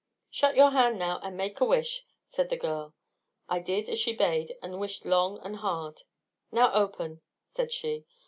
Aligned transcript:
"Shut 0.31 0.55
your 0.55 0.71
hand 0.71 0.97
now, 0.97 1.19
and 1.21 1.37
make 1.37 1.61
a 1.61 1.63
wish," 1.65 2.07
said 2.25 2.49
the 2.49 2.57
girl. 2.57 2.95
I 3.47 3.59
did 3.59 3.87
as 3.87 3.99
she 3.99 4.13
bade, 4.15 4.55
and 4.59 4.79
wished 4.79 5.05
long 5.05 5.37
and 5.43 5.57
hard. 5.57 6.01
"Now 6.51 6.73
open," 6.73 7.21
said 7.45 7.71
she. 7.71 8.05